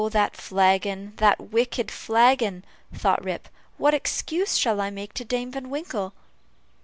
that 0.09 0.35
flagon! 0.35 1.13
that 1.17 1.39
wicked 1.39 1.91
flagon!" 1.91 2.65
thought 2.91 3.23
Rip 3.23 3.47
"what 3.77 3.93
excuse 3.93 4.57
shall 4.57 4.81
I 4.81 4.89
make 4.89 5.13
to 5.13 5.23
Dame 5.23 5.51
Van 5.51 5.69
Winkle?" 5.69 6.13